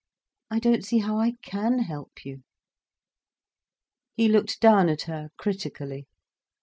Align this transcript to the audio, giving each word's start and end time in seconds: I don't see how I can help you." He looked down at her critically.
I 0.49 0.57
don't 0.57 0.83
see 0.83 0.97
how 0.97 1.19
I 1.19 1.33
can 1.43 1.77
help 1.77 2.25
you." 2.25 2.41
He 4.15 4.27
looked 4.29 4.59
down 4.59 4.89
at 4.89 5.03
her 5.03 5.29
critically. 5.37 6.07